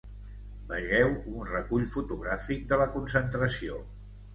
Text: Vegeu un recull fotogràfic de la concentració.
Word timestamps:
Vegeu 0.71 1.11
un 1.41 1.45
recull 1.51 1.87
fotogràfic 1.99 2.67
de 2.75 2.85
la 2.85 2.93
concentració. 2.99 3.83